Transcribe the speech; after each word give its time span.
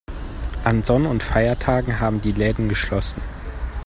An 0.63 0.81
Sonn- 0.83 1.05
und 1.05 1.21
Feiertagen 1.21 1.99
haben 1.99 2.21
die 2.21 2.31
Läden 2.31 2.67
geschlossen. 2.69 3.21